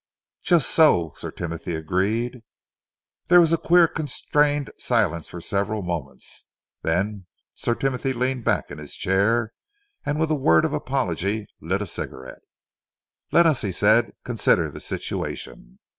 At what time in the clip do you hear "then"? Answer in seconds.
6.81-7.27